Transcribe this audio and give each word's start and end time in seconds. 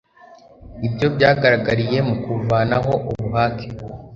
ibyo 0.87 1.07
byagaragariye 1.15 1.99
mu 2.07 2.15
kuvanaho 2.23 2.91
ubuhake 3.11 3.67